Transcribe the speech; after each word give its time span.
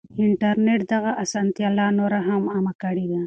انټرنټ 0.23 0.79
دغه 0.93 1.11
اسانتيا 1.23 1.69
لا 1.77 1.87
نوره 1.99 2.19
هم 2.27 2.43
عامه 2.53 2.73
کړې 2.81 3.05
ده. 3.11 3.19